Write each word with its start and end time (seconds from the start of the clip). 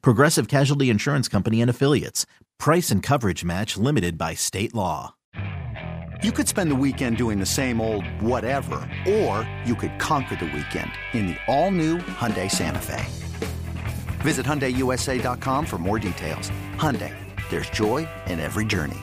Progressive 0.00 0.48
Casualty 0.48 0.90
Insurance 0.90 1.28
Company 1.28 1.60
and 1.60 1.70
Affiliates. 1.70 2.26
Price 2.58 2.90
and 2.90 3.02
coverage 3.02 3.44
match 3.44 3.76
limited 3.76 4.16
by 4.16 4.34
state 4.34 4.74
law. 4.74 5.14
You 6.22 6.30
could 6.30 6.46
spend 6.46 6.70
the 6.70 6.76
weekend 6.76 7.16
doing 7.16 7.40
the 7.40 7.46
same 7.46 7.80
old 7.80 8.06
whatever, 8.20 8.88
or 9.08 9.48
you 9.64 9.74
could 9.74 9.98
conquer 9.98 10.36
the 10.36 10.44
weekend 10.44 10.92
in 11.12 11.26
the 11.26 11.36
all-new 11.48 11.98
Hyundai 11.98 12.48
Santa 12.48 12.78
Fe. 12.78 13.04
Visit 14.20 14.46
HyundaiUSA.com 14.46 15.66
for 15.66 15.78
more 15.78 15.98
details. 15.98 16.52
Hyundai, 16.76 17.12
there's 17.50 17.68
joy 17.70 18.08
in 18.26 18.38
every 18.38 18.64
journey. 18.64 19.00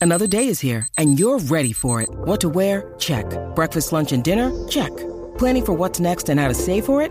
Another 0.00 0.28
day 0.28 0.46
is 0.46 0.60
here, 0.60 0.86
and 0.96 1.18
you're 1.18 1.40
ready 1.40 1.72
for 1.72 2.00
it. 2.00 2.08
What 2.10 2.40
to 2.42 2.48
wear? 2.48 2.94
Check. 2.98 3.26
Breakfast, 3.56 3.92
lunch, 3.92 4.12
and 4.12 4.22
dinner? 4.22 4.52
Check. 4.68 4.96
Planning 5.36 5.64
for 5.64 5.72
what's 5.72 5.98
next 5.98 6.28
and 6.28 6.38
how 6.38 6.46
to 6.46 6.54
save 6.54 6.84
for 6.84 7.02
it? 7.02 7.10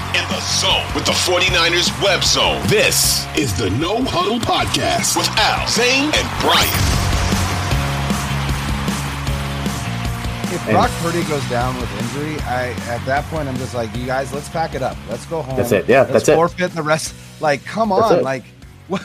in 0.21 0.27
the 0.27 0.41
zone 0.41 0.85
with 0.93 1.05
the 1.05 1.11
49ers 1.11 1.89
web 2.03 2.23
zone. 2.23 2.61
This 2.67 3.25
is 3.35 3.57
the 3.57 3.69
No 3.71 4.03
Huddle 4.03 4.39
Podcast 4.39 5.17
with 5.17 5.27
Al, 5.37 5.67
Zane, 5.67 6.11
and 6.13 6.27
Brian. 6.41 6.69
If 10.53 10.63
Brock 10.69 10.91
Purdy 11.01 11.23
goes 11.27 11.47
down 11.49 11.75
with 11.79 11.89
injury, 11.99 12.39
I 12.41 12.69
at 12.87 13.03
that 13.05 13.23
point 13.25 13.47
I'm 13.47 13.55
just 13.55 13.73
like, 13.73 13.95
you 13.95 14.05
guys, 14.05 14.31
let's 14.33 14.49
pack 14.49 14.75
it 14.75 14.83
up. 14.83 14.97
Let's 15.09 15.25
go 15.25 15.41
home. 15.41 15.57
That's 15.57 15.71
it. 15.71 15.87
Yeah, 15.87 16.01
let's 16.01 16.11
that's 16.11 16.29
forfeit 16.29 16.35
it. 16.35 16.59
Forfeit 16.59 16.75
the 16.75 16.83
rest. 16.83 17.15
Like, 17.39 17.65
come 17.65 17.91
on. 17.91 18.21
Like, 18.21 18.43
what? 18.89 19.03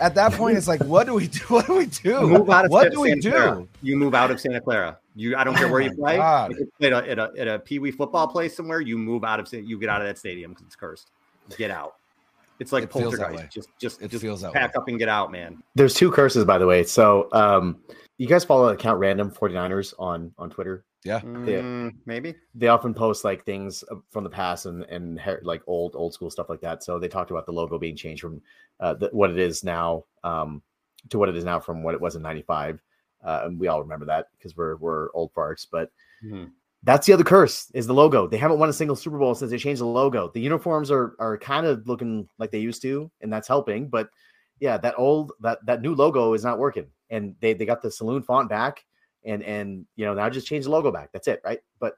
At 0.00 0.14
that 0.16 0.32
point, 0.32 0.58
it's 0.58 0.68
like, 0.68 0.82
what 0.84 1.06
do 1.06 1.14
we 1.14 1.28
do? 1.28 1.40
What 1.48 1.66
do 1.66 1.76
we 1.76 1.86
do? 1.86 2.10
You 2.10 2.26
move 2.26 2.50
out 2.50 2.64
of 2.64 2.70
what 2.72 2.90
do 2.90 3.00
we 3.00 3.14
do? 3.14 3.30
Clara. 3.30 3.66
You 3.82 3.96
move 3.96 4.14
out 4.14 4.30
of 4.30 4.40
Santa 4.40 4.60
Clara. 4.60 4.98
You, 5.16 5.34
I 5.34 5.44
don't 5.44 5.54
care 5.56 5.66
Oh 5.66 5.72
where 5.72 5.80
you 5.80 5.94
play. 5.94 6.16
God. 6.18 6.52
If 6.52 6.58
you 6.58 6.70
play 6.78 6.92
at 6.92 7.04
a, 7.04 7.10
at 7.10 7.18
a, 7.18 7.32
at 7.38 7.48
a 7.48 7.58
Pee 7.58 7.78
Wee 7.78 7.90
football 7.90 8.28
place 8.28 8.54
somewhere, 8.54 8.80
you 8.80 8.98
move 8.98 9.24
out 9.24 9.40
of 9.40 9.50
you 9.52 9.78
get 9.80 9.88
out 9.88 10.00
of 10.02 10.06
that 10.06 10.18
stadium 10.18 10.52
because 10.52 10.66
it's 10.66 10.76
cursed. 10.76 11.10
Get 11.56 11.70
out. 11.70 11.94
It's 12.60 12.72
like 12.72 12.84
It 12.84 12.92
feels 12.92 13.14
that 13.16 13.28
poltergeist. 13.28 13.42
way. 13.44 13.48
Just 13.52 13.68
just 13.80 14.02
It 14.02 14.10
just 14.10 14.22
feels 14.22 14.42
that 14.42 14.52
pack 14.52 14.74
way. 14.74 14.78
up 14.82 14.88
and 14.88 14.98
get 14.98 15.08
out, 15.08 15.32
man. 15.32 15.62
There's 15.74 15.94
two 15.94 16.10
curses, 16.10 16.44
by 16.44 16.58
the 16.58 16.66
way. 16.66 16.84
So, 16.84 17.28
um, 17.32 17.78
you 18.18 18.26
guys 18.26 18.44
follow 18.44 18.68
account 18.68 18.98
random 18.98 19.30
49ers 19.30 19.94
on 19.98 20.32
on 20.38 20.50
Twitter. 20.50 20.84
Yeah. 21.04 21.20
Mm, 21.20 21.94
maybe. 22.04 22.34
They 22.54 22.68
often 22.68 22.92
post 22.94 23.24
like 23.24 23.44
things 23.44 23.84
from 24.10 24.24
the 24.24 24.30
past 24.30 24.66
and 24.66 24.82
and 24.84 25.20
her- 25.20 25.40
like 25.44 25.62
old 25.66 25.94
old 25.94 26.12
school 26.14 26.30
stuff 26.30 26.48
like 26.48 26.60
that. 26.62 26.82
So 26.82 26.98
they 26.98 27.08
talked 27.08 27.30
about 27.30 27.46
the 27.46 27.52
logo 27.52 27.78
being 27.78 27.96
changed 27.96 28.22
from 28.22 28.42
uh, 28.80 28.94
the, 28.94 29.08
what 29.12 29.30
it 29.30 29.38
is 29.38 29.62
now 29.64 30.04
um, 30.24 30.62
to 31.10 31.18
what 31.18 31.28
it 31.28 31.36
is 31.36 31.44
now 31.44 31.60
from 31.60 31.82
what 31.82 31.94
it 31.94 32.00
was 32.00 32.16
in 32.16 32.22
'95. 32.22 32.82
Uh, 33.26 33.42
and 33.44 33.60
we 33.60 33.68
all 33.68 33.82
remember 33.82 34.06
that 34.06 34.28
because 34.38 34.56
we're 34.56 34.76
we're 34.76 35.10
old 35.12 35.34
farts. 35.34 35.66
But 35.70 35.90
Mhm. 36.24 36.52
that's 36.84 37.06
the 37.06 37.12
other 37.12 37.24
curse 37.24 37.70
is 37.74 37.86
the 37.86 37.92
logo. 37.92 38.26
They 38.26 38.38
haven't 38.38 38.58
won 38.58 38.68
a 38.70 38.72
single 38.72 38.96
Super 38.96 39.18
Bowl 39.18 39.34
since 39.34 39.50
they 39.50 39.58
changed 39.58 39.80
the 39.82 39.86
logo. 39.86 40.30
The 40.32 40.40
uniforms 40.40 40.90
are 40.90 41.14
are 41.18 41.36
kind 41.36 41.66
of 41.66 41.86
looking 41.88 42.28
like 42.38 42.50
they 42.50 42.60
used 42.60 42.80
to, 42.82 43.10
and 43.20 43.32
that's 43.32 43.48
helping. 43.48 43.88
But 43.88 44.08
yeah, 44.60 44.78
that 44.78 44.94
old 44.96 45.32
that 45.40 45.58
that 45.66 45.82
new 45.82 45.94
logo 45.94 46.32
is 46.32 46.44
not 46.44 46.58
working. 46.58 46.86
And 47.10 47.34
they 47.40 47.52
they 47.52 47.66
got 47.66 47.82
the 47.82 47.90
saloon 47.90 48.22
font 48.22 48.48
back, 48.48 48.84
and 49.24 49.42
and 49.42 49.84
you 49.96 50.04
know 50.04 50.14
now 50.14 50.30
just 50.30 50.46
change 50.46 50.64
the 50.64 50.70
logo 50.70 50.90
back. 50.92 51.10
That's 51.12 51.28
it, 51.28 51.40
right? 51.44 51.60
But 51.80 51.96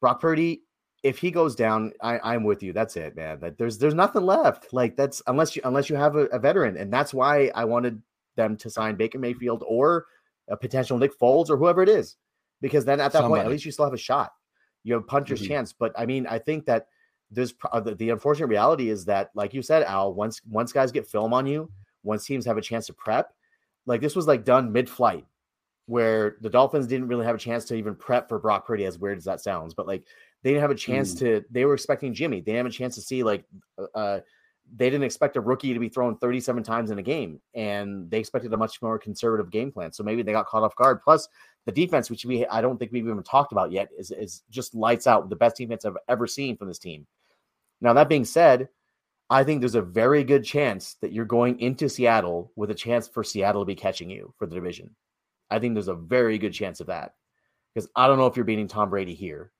Brock 0.00 0.20
Purdy, 0.20 0.62
if 1.02 1.18
he 1.18 1.30
goes 1.30 1.54
down, 1.54 1.92
I, 2.02 2.18
I'm 2.22 2.44
with 2.44 2.62
you. 2.62 2.72
That's 2.72 2.96
it, 2.96 3.14
man. 3.16 3.40
That 3.40 3.58
there's 3.58 3.78
there's 3.78 3.94
nothing 3.94 4.22
left. 4.24 4.72
Like 4.72 4.96
that's 4.96 5.22
unless 5.26 5.54
you 5.56 5.62
unless 5.64 5.90
you 5.90 5.96
have 5.96 6.16
a, 6.16 6.24
a 6.26 6.38
veteran, 6.38 6.76
and 6.76 6.92
that's 6.92 7.12
why 7.14 7.50
I 7.54 7.64
wanted 7.64 8.02
them 8.36 8.56
to 8.58 8.70
sign 8.70 8.96
Baker 8.96 9.18
Mayfield 9.18 9.62
or 9.66 10.06
a 10.50 10.56
potential 10.56 10.98
Nick 10.98 11.18
Foles 11.18 11.48
or 11.48 11.56
whoever 11.56 11.82
it 11.82 11.88
is, 11.88 12.16
because 12.60 12.84
then 12.84 13.00
at 13.00 13.12
that 13.12 13.22
point, 13.22 13.44
at 13.44 13.50
least 13.50 13.64
you 13.64 13.72
still 13.72 13.86
have 13.86 13.94
a 13.94 13.98
shot. 13.98 14.32
You 14.84 14.94
have 14.94 15.02
a 15.02 15.06
puncher's 15.06 15.40
Mhm. 15.40 15.46
chance. 15.48 15.72
But 15.72 15.92
I 15.96 16.04
mean, 16.06 16.26
I 16.26 16.38
think 16.38 16.66
that 16.66 16.88
there's 17.30 17.54
uh, 17.70 17.80
the, 17.80 17.94
the 17.94 18.10
unfortunate 18.10 18.48
reality 18.48 18.88
is 18.90 19.04
that, 19.04 19.30
like 19.34 19.54
you 19.54 19.62
said, 19.62 19.84
Al, 19.84 20.12
once 20.12 20.40
once 20.50 20.72
guys 20.72 20.90
get 20.92 21.06
film 21.06 21.32
on 21.32 21.46
you, 21.46 21.70
once 22.02 22.24
teams 22.26 22.44
have 22.46 22.58
a 22.58 22.62
chance 22.62 22.86
to 22.86 22.92
prep, 22.92 23.32
like 23.86 24.00
this 24.00 24.16
was 24.16 24.26
like 24.26 24.44
done 24.44 24.72
mid-flight, 24.72 25.24
where 25.86 26.36
the 26.40 26.50
Dolphins 26.50 26.86
didn't 26.86 27.08
really 27.08 27.24
have 27.24 27.36
a 27.36 27.38
chance 27.38 27.64
to 27.66 27.74
even 27.76 27.94
prep 27.94 28.28
for 28.28 28.38
Brock 28.38 28.66
Purdy, 28.66 28.84
as 28.84 28.98
weird 28.98 29.18
as 29.18 29.24
that 29.24 29.40
sounds, 29.40 29.74
but 29.74 29.86
like 29.86 30.04
they 30.42 30.50
didn't 30.50 30.62
have 30.62 30.70
a 30.70 30.74
chance 30.74 31.14
to. 31.16 31.44
They 31.50 31.64
were 31.64 31.74
expecting 31.74 32.14
Jimmy. 32.14 32.40
They 32.40 32.52
didn't 32.52 32.66
have 32.66 32.74
a 32.74 32.76
chance 32.76 32.94
to 32.96 33.02
see 33.02 33.22
like. 33.22 33.44
uh, 33.78 33.86
Uh, 33.94 34.20
they 34.74 34.88
didn't 34.90 35.04
expect 35.04 35.36
a 35.36 35.40
rookie 35.40 35.74
to 35.74 35.80
be 35.80 35.88
thrown 35.88 36.16
37 36.16 36.62
times 36.62 36.90
in 36.90 36.98
a 36.98 37.02
game, 37.02 37.40
and 37.54 38.10
they 38.10 38.18
expected 38.18 38.52
a 38.52 38.56
much 38.56 38.80
more 38.80 38.98
conservative 38.98 39.50
game 39.50 39.72
plan. 39.72 39.92
So 39.92 40.04
maybe 40.04 40.22
they 40.22 40.32
got 40.32 40.46
caught 40.46 40.62
off 40.62 40.76
guard. 40.76 41.02
Plus, 41.02 41.28
the 41.66 41.72
defense, 41.72 42.10
which 42.10 42.24
we 42.24 42.46
I 42.46 42.60
don't 42.60 42.78
think 42.78 42.92
we've 42.92 43.06
even 43.06 43.22
talked 43.22 43.52
about 43.52 43.72
yet, 43.72 43.88
is 43.98 44.10
is 44.10 44.42
just 44.50 44.74
lights 44.74 45.06
out. 45.06 45.28
The 45.28 45.36
best 45.36 45.56
defense 45.56 45.84
I've 45.84 45.96
ever 46.08 46.26
seen 46.26 46.56
from 46.56 46.68
this 46.68 46.78
team. 46.78 47.06
Now 47.80 47.92
that 47.94 48.08
being 48.08 48.24
said, 48.24 48.68
I 49.28 49.44
think 49.44 49.60
there's 49.60 49.74
a 49.74 49.82
very 49.82 50.24
good 50.24 50.44
chance 50.44 50.94
that 51.00 51.12
you're 51.12 51.24
going 51.24 51.60
into 51.60 51.88
Seattle 51.88 52.52
with 52.56 52.70
a 52.70 52.74
chance 52.74 53.08
for 53.08 53.24
Seattle 53.24 53.62
to 53.62 53.66
be 53.66 53.74
catching 53.74 54.10
you 54.10 54.34
for 54.38 54.46
the 54.46 54.54
division. 54.54 54.94
I 55.50 55.58
think 55.58 55.74
there's 55.74 55.88
a 55.88 55.94
very 55.94 56.38
good 56.38 56.52
chance 56.52 56.80
of 56.80 56.88
that 56.88 57.14
because 57.74 57.88
I 57.96 58.06
don't 58.06 58.18
know 58.18 58.26
if 58.26 58.36
you're 58.36 58.44
beating 58.44 58.68
Tom 58.68 58.90
Brady 58.90 59.14
here, 59.14 59.52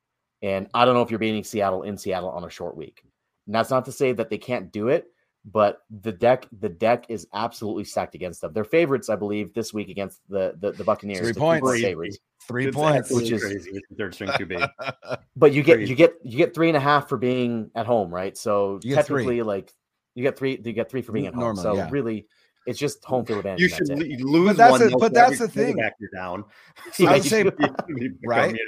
and 0.43 0.69
I 0.75 0.85
don't 0.85 0.95
know 0.95 1.03
if 1.03 1.11
you're 1.11 1.19
beating 1.19 1.45
Seattle 1.45 1.83
in 1.83 1.97
Seattle 1.97 2.31
on 2.31 2.45
a 2.45 2.51
short 2.51 2.77
week. 2.77 3.03
And 3.51 3.55
that's 3.57 3.71
not 3.71 3.85
to 3.87 3.91
say 3.93 4.13
that 4.13 4.31
they 4.31 4.39
can't 4.39 4.71
do 4.71 4.87
it, 4.91 5.09
but 5.45 5.81
the 5.91 6.13
deck 6.13 6.47
the 6.61 6.69
deck 6.69 7.07
is 7.09 7.27
absolutely 7.35 7.83
stacked 7.83 8.15
against 8.15 8.41
them. 8.41 8.53
They're 8.53 8.63
favorites, 8.63 9.09
I 9.09 9.17
believe, 9.17 9.53
this 9.55 9.75
week 9.75 9.89
against 9.89 10.21
the 10.29 10.55
the, 10.61 10.71
the 10.71 10.85
Buccaneers. 10.85 11.19
Three 11.19 11.33
points. 11.33 11.57
people 11.59 11.71
are 11.71 11.79
favorites. 11.79 12.19
Three 12.47 12.71
points. 12.71 13.11
Which 13.11 13.33
is- 13.33 13.43
crazy 13.43 13.81
third 13.99 14.15
string 14.15 14.31
QB. 14.31 14.71
But 15.35 15.53
you 15.53 15.65
get 15.65 15.79
Crazy. 15.79 15.91
you 15.91 15.97
get 15.97 16.15
you 16.23 16.37
get 16.37 16.55
three 16.55 16.69
and 16.69 16.77
a 16.77 16.81
half 16.81 17.09
for 17.09 17.17
being 17.19 17.73
at 17.75 17.87
home, 17.87 18.15
right? 18.15 18.39
So 18.39 18.79
You 18.85 18.95
get 18.95 19.05
three. 19.07 19.25
technically, 19.25 19.43
like 19.43 19.73
you 20.15 20.23
get 20.23 20.39
three, 20.39 20.53
you 20.65 20.73
get 20.73 20.89
three 20.89 21.03
for 21.03 21.11
being 21.11 21.27
at 21.27 21.35
home. 21.35 21.43
Normally, 21.43 21.63
so 21.65 21.75
yeah. 21.75 21.89
really, 21.91 22.29
it's 22.67 22.79
just 22.79 23.05
home 23.05 23.25
field 23.25 23.39
advantage. 23.39 23.61
You 23.63 23.69
should 23.69 23.87
that's 23.89 24.01
it. 24.03 24.21
lose 24.21 24.49
But 24.49 24.57
that's 24.57 24.71
one. 24.73 24.81
the- 24.81 24.89
though, 24.91 24.99
but 24.99 25.15
that's 25.15 25.39
the 25.39 25.49
thing. 25.49 25.75
quarterback 25.75 25.95
You're 26.01 26.11
down. 26.15 26.45
I 27.01 27.03
would 27.15 27.25
you 27.25 27.31
say- 27.31 27.43
should 27.45 27.57
be- 27.57 28.11
right? 28.27 28.55
You 28.55 28.67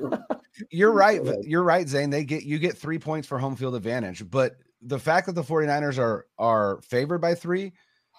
know, 0.00 0.22
You're 0.70 0.92
right. 0.92 1.20
You're 1.42 1.62
right, 1.62 1.88
Zane. 1.88 2.10
They 2.10 2.24
get 2.24 2.42
you 2.44 2.58
get 2.58 2.76
three 2.76 2.98
points 2.98 3.26
for 3.28 3.38
home 3.38 3.56
field 3.56 3.74
advantage. 3.74 4.28
But 4.30 4.56
the 4.82 4.98
fact 4.98 5.26
that 5.26 5.34
the 5.34 5.42
49ers 5.42 5.98
are 5.98 6.26
are 6.38 6.80
favored 6.82 7.18
by 7.20 7.34
three 7.34 7.72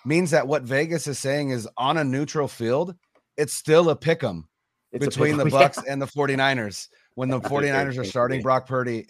means 0.05 0.31
that 0.31 0.47
what 0.47 0.63
Vegas 0.63 1.07
is 1.07 1.19
saying 1.19 1.49
is 1.51 1.67
on 1.77 1.97
a 1.97 2.03
neutral 2.03 2.47
field, 2.47 2.95
it's 3.37 3.53
still 3.53 3.89
a 3.89 3.95
pick 3.95 4.23
'em 4.23 4.47
It's 4.91 5.05
a 5.05 5.09
between 5.09 5.37
the 5.37 5.43
pick- 5.45 5.53
Bucks 5.53 5.79
and 5.87 6.01
the 6.01 6.05
49ers 6.07 6.87
when 7.15 7.29
the 7.29 7.39
That's 7.39 7.51
a 7.51 7.53
49ers 7.55 7.97
are 7.97 8.03
starting. 8.03 8.41
Brock 8.41 8.67
Purdy 8.67 9.05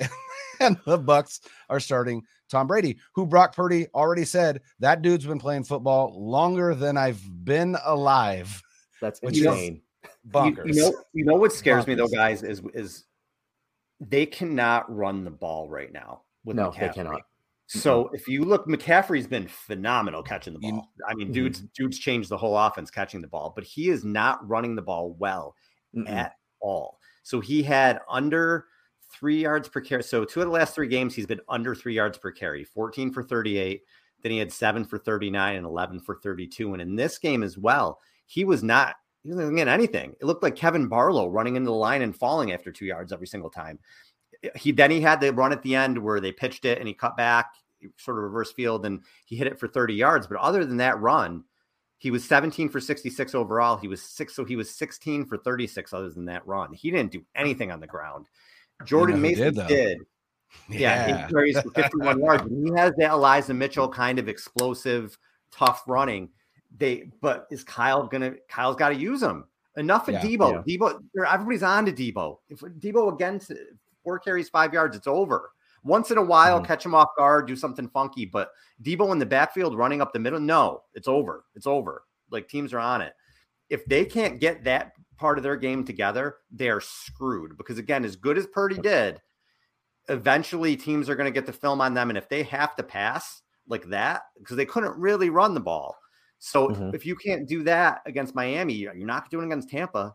and 0.59 0.77
the 0.85 0.97
Bucks 0.97 1.39
are 1.69 1.79
starting 1.79 2.23
Tom 2.53 2.67
Brady, 2.67 2.97
who 3.13 3.25
Brock 3.25 3.55
Purdy 3.55 3.87
already 3.93 4.23
said 4.23 4.61
that 4.79 5.01
dude's 5.01 5.25
been 5.25 5.39
playing 5.39 5.63
football 5.63 6.13
longer 6.15 6.73
than 6.75 6.95
I've 6.97 7.21
been 7.43 7.75
alive. 7.83 8.61
That's 9.01 9.19
Which 9.21 9.37
is 9.39 9.45
insane. 9.45 9.81
Bonkers. 10.29 10.67
You, 10.67 10.73
you 10.73 10.81
know, 10.81 11.03
you 11.13 11.25
know 11.25 11.35
what 11.35 11.51
scares 11.51 11.87
me 11.87 11.95
though, 11.95 12.07
guys, 12.07 12.43
is 12.43 12.61
is 12.73 13.05
they 13.99 14.25
cannot 14.25 14.93
run 14.93 15.23
the 15.25 15.31
ball 15.31 15.67
right 15.67 15.91
now. 15.91 16.21
With 16.45 16.55
No, 16.55 16.73
they 16.77 16.89
cannot. 16.89 17.21
So 17.67 18.09
if 18.13 18.27
you 18.27 18.43
look, 18.43 18.67
McCaffrey's 18.67 19.25
been 19.25 19.47
phenomenal 19.47 20.21
catching 20.21 20.53
the 20.53 20.59
You- 20.61 20.73
ball. 20.73 20.89
I 21.07 21.15
mean, 21.15 21.31
dudes, 21.31 21.61
dudes 21.75 21.97
changed 21.97 22.29
the 22.29 22.37
whole 22.37 22.57
offense 22.57 22.91
catching 22.91 23.21
the 23.21 23.27
ball, 23.27 23.51
but 23.55 23.63
he 23.63 23.89
is 23.89 24.05
not 24.05 24.47
running 24.47 24.75
the 24.75 24.81
ball 24.81 25.13
well 25.17 25.55
Mm-mm. 25.95 26.07
at 26.09 26.33
all. 26.59 26.99
So 27.23 27.39
he 27.39 27.63
had 27.63 27.99
under 28.09 28.67
three 29.13 29.41
yards 29.41 29.69
per 29.69 29.81
carry. 29.81 30.03
So 30.03 30.25
two 30.25 30.41
of 30.41 30.47
the 30.47 30.51
last 30.51 30.75
three 30.75 30.87
games, 30.87 31.15
he's 31.15 31.25
been 31.25 31.41
under 31.47 31.75
three 31.75 31.93
yards 31.93 32.17
per 32.17 32.31
carry, 32.31 32.63
14 32.63 33.11
for 33.11 33.23
38. 33.23 33.81
Then 34.21 34.31
he 34.31 34.37
had 34.37 34.51
seven 34.51 34.85
for 34.85 34.97
39 34.97 35.55
and 35.55 35.65
11 35.65 35.99
for 35.99 36.15
32. 36.15 36.73
And 36.73 36.81
in 36.81 36.95
this 36.95 37.17
game 37.17 37.43
as 37.43 37.57
well, 37.57 37.99
he 38.25 38.45
was 38.45 38.63
not 38.63 38.95
he 39.23 39.29
wasn't 39.29 39.55
getting 39.55 39.73
anything. 39.73 40.13
It 40.19 40.25
looked 40.25 40.43
like 40.43 40.55
Kevan 40.55 40.89
Barlow 40.89 41.29
running 41.29 41.55
into 41.55 41.69
the 41.69 41.75
line 41.75 42.01
and 42.01 42.15
falling 42.15 42.51
after 42.51 42.71
two 42.71 42.85
yards 42.85 43.13
every 43.13 43.27
single 43.27 43.49
time. 43.49 43.79
He 44.55 44.73
then 44.73 44.91
he 44.91 44.99
had 44.99 45.21
the 45.21 45.31
run 45.31 45.53
at 45.53 45.61
the 45.61 45.75
end 45.75 45.97
where 45.97 46.19
they 46.19 46.33
pitched 46.33 46.65
it 46.65 46.79
and 46.79 46.87
he 46.87 46.93
cut 46.93 47.15
back, 47.15 47.53
sort 47.97 48.17
of 48.17 48.23
reverse 48.23 48.51
field, 48.51 48.85
and 48.85 49.01
he 49.25 49.37
hit 49.37 49.47
it 49.47 49.59
for 49.59 49.69
30 49.69 49.93
yards. 49.93 50.27
But 50.27 50.39
other 50.39 50.65
than 50.65 50.77
that 50.77 50.99
run, 50.99 51.45
he 51.99 52.11
was 52.11 52.25
17 52.25 52.67
for 52.67 52.81
66 52.81 53.33
overall. 53.33 53.77
He 53.77 53.87
was 53.87 54.01
six, 54.01 54.35
so 54.35 54.43
he 54.43 54.57
was 54.57 54.69
16 54.75 55.25
for 55.25 55.37
36 55.37 55.93
other 55.93 56.09
than 56.09 56.25
that 56.25 56.45
run. 56.45 56.73
He 56.73 56.91
didn't 56.91 57.13
do 57.13 57.23
anything 57.33 57.71
on 57.71 57.79
the 57.79 57.87
ground. 57.87 58.27
Jordan 58.85 59.21
Mason 59.21 59.53
did, 59.53 59.67
did. 59.67 59.97
Yeah, 60.69 61.07
yeah. 61.07 61.25
he 61.25 61.33
carries 61.33 61.59
for 61.59 61.71
51 61.71 62.19
yards. 62.19 62.43
He 62.47 62.71
has 62.75 62.93
that 62.97 63.09
Elijah 63.09 63.55
Mitchell 63.55 63.89
kind 63.89 64.19
of 64.19 64.29
explosive, 64.29 65.17
tough 65.51 65.81
running 65.87 66.29
they 66.77 67.09
but 67.21 67.47
is 67.51 67.63
Kyle 67.63 68.07
gonna 68.07 68.33
Kyle's 68.49 68.75
got 68.75 68.89
to 68.89 68.95
use 68.95 69.21
him. 69.21 69.45
Enough 69.77 70.07
of 70.07 70.15
yeah, 70.15 70.21
Deebo. 70.21 70.63
Yeah. 70.67 70.77
Deebo, 70.77 71.01
everybody's 71.27 71.63
on 71.63 71.85
to 71.85 71.91
Deebo. 71.91 72.37
If 72.49 72.59
Deebo 72.59 73.13
again 73.13 73.39
four 74.03 74.19
carries, 74.19 74.49
five 74.49 74.73
yards, 74.73 74.95
it's 74.95 75.07
over. 75.07 75.51
Once 75.83 76.11
in 76.11 76.17
a 76.17 76.23
while, 76.23 76.57
mm-hmm. 76.57 76.67
catch 76.67 76.85
him 76.85 76.95
off 76.95 77.09
guard, 77.17 77.47
do 77.47 77.55
something 77.55 77.89
funky. 77.89 78.25
But 78.25 78.51
Deebo 78.83 79.11
in 79.11 79.19
the 79.19 79.25
backfield 79.25 79.75
running 79.75 80.01
up 80.01 80.13
the 80.13 80.19
middle, 80.19 80.39
no, 80.39 80.83
it's 80.93 81.07
over. 81.07 81.45
It's 81.55 81.67
over. 81.67 82.03
Like 82.29 82.47
teams 82.47 82.73
are 82.73 82.79
on 82.79 83.01
it. 83.01 83.13
If 83.69 83.85
they 83.85 84.05
can't 84.05 84.39
get 84.39 84.63
that 84.65 84.93
part 85.17 85.37
of 85.37 85.43
their 85.43 85.55
game 85.55 85.83
together, 85.83 86.37
they 86.51 86.69
are 86.69 86.81
screwed. 86.81 87.57
Because 87.57 87.77
again, 87.77 88.05
as 88.05 88.15
good 88.15 88.37
as 88.37 88.47
Purdy 88.47 88.77
did, 88.77 89.21
eventually 90.09 90.75
teams 90.75 91.09
are 91.09 91.15
going 91.15 91.31
to 91.31 91.39
get 91.39 91.45
the 91.45 91.53
film 91.53 91.81
on 91.81 91.93
them. 91.93 92.09
And 92.09 92.17
if 92.17 92.29
they 92.29 92.43
have 92.43 92.75
to 92.75 92.83
pass 92.83 93.41
like 93.67 93.85
that, 93.89 94.23
because 94.37 94.57
they 94.57 94.65
couldn't 94.65 94.97
really 94.97 95.29
run 95.29 95.53
the 95.53 95.59
ball, 95.59 95.95
so 96.45 96.67
mm-hmm. 96.67 96.93
if 96.93 97.05
you 97.05 97.15
can't 97.15 97.47
do 97.47 97.63
that 97.63 98.01
against 98.05 98.35
Miami, 98.35 98.73
you're 98.73 98.93
not 98.93 99.29
doing 99.29 99.45
against 99.45 99.69
Tampa. 99.69 100.13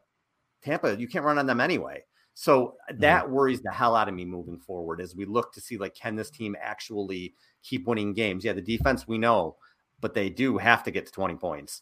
Tampa, 0.62 0.94
you 0.94 1.08
can't 1.08 1.24
run 1.24 1.38
on 1.38 1.46
them 1.46 1.58
anyway. 1.58 2.02
So 2.34 2.74
that 2.98 3.24
mm-hmm. 3.24 3.32
worries 3.32 3.62
the 3.62 3.72
hell 3.72 3.96
out 3.96 4.08
of 4.08 4.14
me 4.14 4.26
moving 4.26 4.58
forward 4.58 5.00
as 5.00 5.16
we 5.16 5.24
look 5.24 5.54
to 5.54 5.60
see 5.62 5.78
like 5.78 5.94
can 5.94 6.16
this 6.16 6.30
team 6.30 6.54
actually 6.60 7.34
keep 7.62 7.86
winning 7.86 8.12
games? 8.12 8.44
Yeah, 8.44 8.52
the 8.52 8.60
defense 8.60 9.08
we 9.08 9.16
know, 9.16 9.56
but 10.00 10.12
they 10.12 10.28
do 10.28 10.58
have 10.58 10.84
to 10.84 10.90
get 10.90 11.06
to 11.06 11.12
20 11.12 11.36
points. 11.36 11.80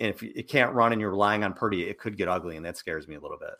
And 0.00 0.10
if 0.10 0.22
you 0.22 0.44
can't 0.44 0.72
run 0.72 0.92
and 0.92 1.00
you're 1.00 1.10
relying 1.10 1.44
on 1.44 1.54
Purdy, 1.54 1.82
it 1.88 1.98
could 1.98 2.16
get 2.16 2.28
ugly, 2.28 2.56
and 2.56 2.64
that 2.64 2.76
scares 2.76 3.08
me 3.08 3.16
a 3.16 3.20
little 3.20 3.38
bit. 3.38 3.54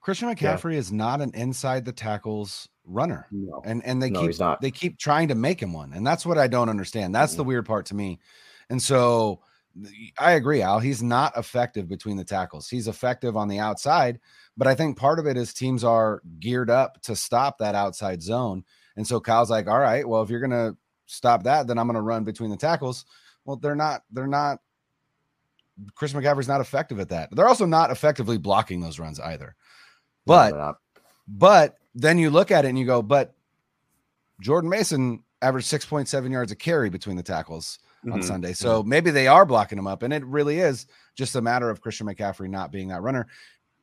Christian 0.00 0.28
McCaffrey 0.28 0.72
yeah. 0.72 0.78
is 0.78 0.92
not 0.92 1.20
an 1.20 1.30
inside 1.34 1.84
the 1.84 1.92
tackles 1.92 2.68
runner, 2.84 3.26
no. 3.30 3.62
and 3.64 3.84
and 3.84 4.02
they 4.02 4.10
no, 4.10 4.26
keep 4.26 4.36
they 4.60 4.70
keep 4.70 4.98
trying 4.98 5.28
to 5.28 5.34
make 5.34 5.60
him 5.60 5.72
one, 5.72 5.92
and 5.92 6.06
that's 6.06 6.26
what 6.26 6.38
I 6.38 6.48
don't 6.48 6.68
understand. 6.68 7.14
That's 7.14 7.32
mm-hmm. 7.32 7.38
the 7.38 7.44
weird 7.44 7.66
part 7.66 7.86
to 7.86 7.94
me. 7.94 8.18
And 8.68 8.82
so 8.82 9.40
I 10.18 10.32
agree, 10.32 10.60
Al. 10.60 10.80
He's 10.80 11.02
not 11.02 11.36
effective 11.36 11.88
between 11.88 12.16
the 12.16 12.24
tackles. 12.24 12.68
He's 12.68 12.88
effective 12.88 13.36
on 13.36 13.48
the 13.48 13.58
outside, 13.58 14.20
but 14.56 14.66
I 14.66 14.74
think 14.74 14.98
part 14.98 15.18
of 15.18 15.26
it 15.26 15.36
is 15.36 15.54
teams 15.54 15.84
are 15.84 16.22
geared 16.40 16.68
up 16.68 17.00
to 17.02 17.16
stop 17.16 17.58
that 17.58 17.74
outside 17.74 18.22
zone. 18.22 18.64
And 18.96 19.06
so 19.06 19.20
Kyle's 19.20 19.50
like, 19.50 19.68
all 19.68 19.78
right, 19.78 20.06
well, 20.06 20.22
if 20.22 20.28
you're 20.28 20.46
going 20.46 20.50
to 20.50 20.76
stop 21.06 21.44
that, 21.44 21.66
then 21.66 21.78
I'm 21.78 21.86
going 21.86 21.94
to 21.94 22.02
run 22.02 22.24
between 22.24 22.50
the 22.50 22.56
tackles. 22.56 23.06
Well, 23.44 23.56
they're 23.56 23.74
not, 23.74 24.02
they're 24.10 24.26
not, 24.26 24.58
Chris 25.94 26.12
McCaffrey's 26.12 26.48
not 26.48 26.60
effective 26.60 27.00
at 27.00 27.08
that. 27.10 27.34
They're 27.34 27.48
also 27.48 27.66
not 27.66 27.90
effectively 27.90 28.38
blocking 28.38 28.80
those 28.80 28.98
runs 28.98 29.20
either. 29.20 29.54
But, 30.26 30.54
no, 30.54 30.74
but 31.26 31.76
then 31.94 32.18
you 32.18 32.30
look 32.30 32.50
at 32.50 32.64
it 32.64 32.68
and 32.68 32.78
you 32.78 32.84
go, 32.84 33.02
but 33.02 33.34
Jordan 34.40 34.70
Mason 34.70 35.22
averaged 35.40 35.70
6.7 35.70 36.30
yards 36.30 36.52
a 36.52 36.56
carry 36.56 36.90
between 36.90 37.16
the 37.16 37.22
tackles 37.22 37.78
mm-hmm. 38.04 38.12
on 38.12 38.22
Sunday. 38.22 38.52
So 38.52 38.80
mm-hmm. 38.80 38.88
maybe 38.88 39.10
they 39.10 39.26
are 39.26 39.44
blocking 39.44 39.78
him 39.78 39.86
up, 39.86 40.02
and 40.02 40.12
it 40.12 40.24
really 40.24 40.58
is 40.58 40.86
just 41.14 41.36
a 41.36 41.42
matter 41.42 41.70
of 41.70 41.80
Christian 41.80 42.06
McCaffrey 42.06 42.48
not 42.48 42.72
being 42.72 42.88
that 42.88 43.02
runner. 43.02 43.26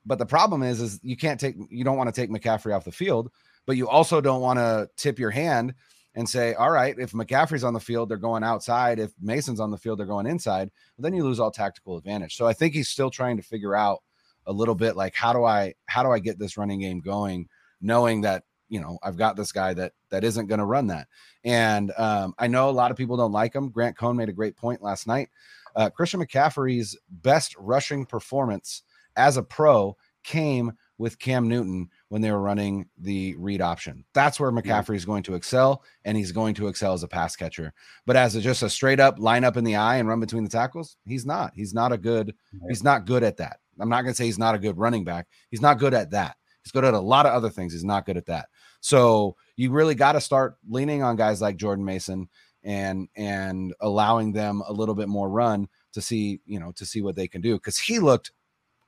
But 0.06 0.18
the 0.18 0.26
problem 0.26 0.64
is, 0.64 0.82
is 0.82 1.00
you 1.04 1.18
can't 1.18 1.40
take 1.40 1.56
you 1.70 1.84
don't 1.84 1.98
want 1.98 2.14
to 2.14 2.20
take 2.20 2.30
McCaffrey 2.30 2.76
off 2.76 2.86
the 2.86 2.92
field, 2.92 3.32
but 3.66 3.78
you 3.78 3.88
also 3.88 4.22
don't 4.22 4.42
want 4.42 4.58
to 4.58 4.90
tip 4.96 5.20
your 5.20 5.32
hand 5.32 5.76
and 6.16 6.28
say, 6.28 6.54
all 6.56 6.72
right, 6.72 6.96
if 6.98 7.12
McCaffrey's 7.12 7.64
on 7.64 7.74
the 7.74 7.80
field, 7.80 8.10
they're 8.10 8.18
going 8.18 8.44
outside. 8.44 9.00
If 9.00 9.12
Mason's 9.22 9.60
on 9.60 9.72
the 9.72 9.78
field, 9.78 10.00
they're 10.00 10.06
going 10.06 10.26
inside. 10.26 10.72
Then 10.98 11.14
you 11.14 11.24
lose 11.24 11.40
all 11.40 11.52
tactical 11.52 11.98
advantage. 11.98 12.36
So 12.36 12.48
I 12.48 12.54
think 12.54 12.74
he's 12.74 12.90
still 12.90 13.10
trying 13.10 13.38
to 13.38 13.44
figure 13.44 13.76
out 13.76 14.00
a 14.48 14.54
little 14.54 14.76
bit 14.76 14.96
like 14.96 15.14
how 15.14 15.32
do 15.34 15.44
I 15.44 15.76
how 15.86 16.02
do 16.02 16.10
I 16.12 16.20
get 16.20 16.40
this 16.40 16.58
running 16.58 16.80
game 16.80 17.02
going, 17.02 17.48
knowing 17.82 18.22
that 18.22 18.44
you 18.68 18.80
know 18.80 18.98
I've 19.04 19.18
got 19.18 19.36
this 19.36 19.52
guy 19.52 19.74
that 19.76 19.94
that 20.10 20.24
isn't 20.24 20.48
going 20.48 20.60
to 20.60 20.66
run 20.66 20.88
that. 20.88 21.08
And 21.44 21.92
um, 21.98 22.34
I 22.40 22.48
know 22.48 22.70
a 22.70 22.72
lot 22.72 22.92
of 22.92 22.98
people 22.98 23.18
don't 23.18 23.32
like 23.32 23.54
him. 23.54 23.70
Grant 23.70 23.98
Cohn 23.98 24.18
made 24.18 24.30
a 24.30 24.34
great 24.34 24.58
point 24.58 24.82
last 24.82 25.08
night. 25.08 25.30
Uh, 25.76 25.90
Christian 25.90 26.20
McCaffrey's 26.20 26.98
best 27.10 27.56
rushing 27.58 28.06
performance 28.06 28.84
as 29.16 29.38
a 29.38 29.44
pro 29.44 29.96
came 30.24 30.74
with 30.98 31.20
Cam 31.20 31.48
Newton 31.48 31.90
when 32.10 32.22
they 32.22 32.32
were 32.32 32.42
running 32.42 32.88
the 32.98 33.36
read 33.38 33.62
option. 33.62 34.04
That's 34.14 34.40
where 34.40 34.52
McCaffrey 34.52 34.96
is 34.96 35.06
going 35.06 35.24
to 35.24 35.36
excel, 35.36 35.84
and 36.06 36.18
he's 36.18 36.32
going 36.32 36.56
to 36.56 36.68
excel 36.68 36.94
as 36.94 37.04
a 37.04 37.08
pass 37.08 37.36
catcher. 37.36 37.74
But 38.06 38.16
as 38.16 38.36
a, 38.36 38.42
just 38.42 38.64
a 38.64 38.70
straight 38.70 39.00
up 39.00 39.20
line 39.20 39.44
up 39.44 39.58
in 39.58 39.64
the 39.64 39.76
eye 39.76 39.98
and 39.98 40.10
run 40.10 40.20
between 40.20 40.44
the 40.44 40.50
tackles, 40.50 40.98
he's 41.06 41.26
not. 41.26 41.54
He's 41.56 41.74
not 41.74 41.92
a 41.92 41.98
good. 41.98 42.36
He's 42.68 42.84
not 42.84 43.06
good 43.06 43.24
at 43.24 43.38
that. 43.38 43.60
I'm 43.80 43.90
not 43.90 44.02
going 44.02 44.14
to 44.14 44.18
say 44.18 44.26
he's 44.26 44.40
not 44.40 44.56
a 44.56 44.60
good 44.60 44.78
running 44.78 45.04
back. 45.04 45.28
He's 45.50 45.62
not 45.62 45.80
good 45.80 45.94
at 45.94 46.12
that. 46.12 46.36
He's 46.64 46.72
good 46.72 46.84
at 46.84 46.94
a 46.94 47.00
lot 47.00 47.26
of 47.26 47.34
other 47.34 47.50
things. 47.50 47.74
He's 47.74 47.86
not 47.86 48.06
good 48.06 48.18
at 48.18 48.26
that. 48.26 48.48
So 48.82 49.36
you 49.56 49.72
really 49.72 49.96
got 49.96 50.14
to 50.14 50.22
start 50.22 50.58
leaning 50.68 51.04
on 51.04 51.16
guys 51.16 51.42
like 51.42 51.58
Jordan 51.58 51.86
Mason 51.86 52.28
and 52.64 53.08
and 53.16 53.74
allowing 53.80 54.34
them 54.34 54.62
a 54.68 54.74
little 54.74 54.96
bit 54.96 55.08
more 55.08 55.30
run 55.30 55.68
to 55.94 56.02
see 56.02 56.42
you 56.46 56.60
know 56.60 56.74
to 56.74 56.86
see 56.86 57.02
what 57.02 57.16
they 57.16 57.28
can 57.28 57.40
do 57.40 57.54
because 57.56 57.78
he 57.78 58.00
looked 58.00 58.32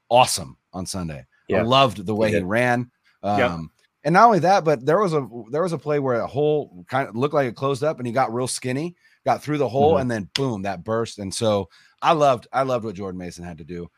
awesome 0.10 0.58
on 0.74 0.86
Sunday. 0.86 1.26
Yeah. 1.48 1.60
I 1.60 1.62
loved 1.64 2.06
the 2.06 2.16
way 2.16 2.30
he, 2.30 2.38
he 2.38 2.44
ran. 2.44 2.92
Um, 3.24 3.40
yep. 3.40 3.60
And 4.04 4.14
not 4.14 4.26
only 4.26 4.40
that, 4.40 4.64
but 4.64 4.86
there 4.86 5.00
was 5.00 5.14
a 5.14 5.28
there 5.52 5.62
was 5.62 5.74
a 5.74 5.78
play 5.78 6.00
where 6.00 6.20
a 6.20 6.28
hole 6.28 6.86
kind 6.90 7.08
of 7.08 7.16
looked 7.16 7.36
like 7.36 7.48
it 7.48 7.56
closed 7.56 7.84
up, 7.84 8.00
and 8.00 8.08
he 8.08 8.14
got 8.14 8.34
real 8.34 8.48
skinny, 8.48 8.96
got 9.26 9.44
through 9.44 9.60
the 9.60 9.70
hole, 9.70 9.94
mm-hmm. 9.94 10.02
and 10.02 10.12
then 10.12 10.30
boom, 10.34 10.64
that 10.64 10.84
burst. 10.84 11.20
And 11.20 11.34
so 11.34 11.70
I 12.02 12.14
loved 12.14 12.48
I 12.52 12.64
loved 12.64 12.86
what 12.86 12.96
Jordan 12.96 13.20
Mason 13.20 13.46
had 13.46 13.60
to 13.60 13.64
do. 13.64 13.90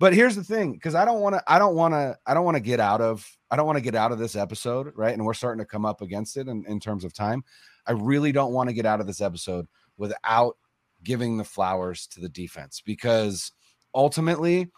But 0.00 0.14
here's 0.14 0.34
the 0.34 0.42
thing, 0.42 0.72
because 0.72 0.94
I 0.94 1.04
don't 1.04 1.20
want 1.20 1.34
to, 1.34 1.42
I 1.46 1.58
don't 1.58 1.74
want 1.74 1.92
to, 1.92 2.16
I 2.26 2.32
don't 2.32 2.46
want 2.46 2.56
to 2.56 2.62
get 2.62 2.80
out 2.80 3.02
of, 3.02 3.30
I 3.50 3.56
don't 3.56 3.66
want 3.66 3.76
to 3.76 3.82
get 3.82 3.94
out 3.94 4.12
of 4.12 4.18
this 4.18 4.34
episode, 4.34 4.92
right? 4.96 5.12
And 5.12 5.26
we're 5.26 5.34
starting 5.34 5.62
to 5.62 5.68
come 5.68 5.84
up 5.84 6.00
against 6.00 6.38
it 6.38 6.48
in, 6.48 6.64
in 6.66 6.80
terms 6.80 7.04
of 7.04 7.12
time. 7.12 7.44
I 7.86 7.92
really 7.92 8.32
don't 8.32 8.54
want 8.54 8.70
to 8.70 8.74
get 8.74 8.86
out 8.86 9.00
of 9.00 9.06
this 9.06 9.20
episode 9.20 9.68
without 9.98 10.56
giving 11.04 11.36
the 11.36 11.44
flowers 11.44 12.06
to 12.08 12.20
the 12.20 12.30
defense 12.30 12.82
because 12.82 13.52
ultimately, 13.94 14.68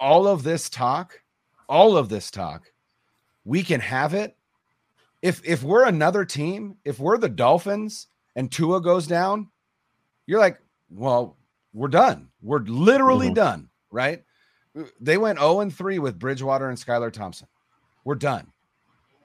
all 0.00 0.26
of 0.26 0.42
this 0.42 0.68
talk, 0.68 1.20
all 1.68 1.96
of 1.96 2.08
this 2.08 2.32
talk, 2.32 2.64
we 3.46 3.62
can 3.62 3.80
have 3.80 4.12
it. 4.12 4.36
If 5.22 5.40
if 5.44 5.62
we're 5.62 5.86
another 5.86 6.26
team, 6.26 6.76
if 6.84 6.98
we're 6.98 7.16
the 7.16 7.30
Dolphins 7.30 8.08
and 8.34 8.52
Tua 8.52 8.82
goes 8.82 9.06
down, 9.06 9.48
you're 10.26 10.40
like, 10.40 10.60
well, 10.90 11.38
we're 11.72 11.88
done. 11.88 12.28
We're 12.42 12.60
literally 12.60 13.28
mm-hmm. 13.28 13.34
done, 13.34 13.68
right? 13.90 14.24
They 15.00 15.16
went 15.16 15.38
0 15.38 15.60
and 15.60 15.74
3 15.74 15.98
with 16.00 16.18
Bridgewater 16.18 16.68
and 16.68 16.76
Skylar 16.76 17.10
Thompson. 17.10 17.46
We're 18.04 18.16
done. 18.16 18.52